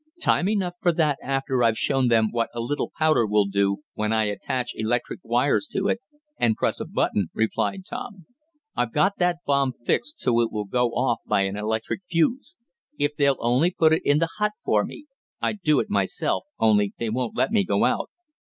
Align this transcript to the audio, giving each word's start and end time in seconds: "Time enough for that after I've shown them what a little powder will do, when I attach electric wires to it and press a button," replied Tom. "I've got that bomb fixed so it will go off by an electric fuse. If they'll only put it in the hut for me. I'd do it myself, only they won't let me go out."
"Time 0.19 0.49
enough 0.49 0.73
for 0.81 0.91
that 0.91 1.19
after 1.21 1.61
I've 1.63 1.77
shown 1.77 2.07
them 2.07 2.31
what 2.31 2.49
a 2.55 2.59
little 2.59 2.89
powder 2.97 3.23
will 3.27 3.45
do, 3.45 3.83
when 3.93 4.11
I 4.11 4.23
attach 4.23 4.71
electric 4.73 5.19
wires 5.21 5.67
to 5.73 5.89
it 5.89 6.01
and 6.39 6.55
press 6.55 6.79
a 6.79 6.85
button," 6.87 7.29
replied 7.35 7.85
Tom. 7.87 8.25
"I've 8.75 8.93
got 8.93 9.19
that 9.19 9.37
bomb 9.45 9.73
fixed 9.85 10.19
so 10.19 10.41
it 10.41 10.51
will 10.51 10.65
go 10.65 10.87
off 10.87 11.19
by 11.27 11.41
an 11.41 11.55
electric 11.55 12.01
fuse. 12.09 12.55
If 12.97 13.15
they'll 13.15 13.37
only 13.37 13.69
put 13.69 13.93
it 13.93 14.01
in 14.03 14.17
the 14.17 14.29
hut 14.39 14.53
for 14.65 14.83
me. 14.83 15.05
I'd 15.39 15.61
do 15.61 15.79
it 15.79 15.87
myself, 15.91 16.45
only 16.57 16.95
they 16.97 17.11
won't 17.11 17.37
let 17.37 17.51
me 17.51 17.63
go 17.63 17.85
out." 17.85 18.09